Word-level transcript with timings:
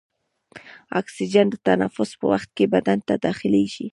اکسیجن 0.99 1.45
د 1.51 1.55
تنفس 1.65 2.09
په 2.19 2.25
وخت 2.31 2.49
کې 2.57 2.65
بدن 2.73 2.99
ته 3.07 3.13
داخلیږي. 3.25 3.87